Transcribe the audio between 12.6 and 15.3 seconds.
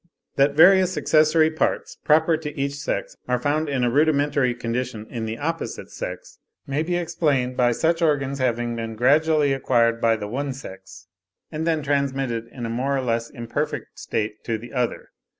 a more or less imperfect state to the other.